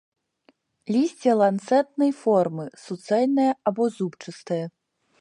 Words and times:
Лісце 0.95 1.31
ланцэтнай 1.41 2.11
формы, 2.23 2.65
суцэльнае 2.87 3.49
або 3.73 3.83
зубчастае. 4.01 4.65